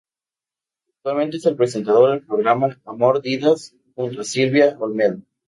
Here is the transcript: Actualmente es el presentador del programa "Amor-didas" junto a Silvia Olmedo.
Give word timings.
Actualmente 0.95 1.37
es 1.37 1.45
el 1.45 1.55
presentador 1.55 2.09
del 2.09 2.25
programa 2.25 2.75
"Amor-didas" 2.85 3.75
junto 3.93 4.21
a 4.21 4.23
Silvia 4.23 4.75
Olmedo. 4.79 5.19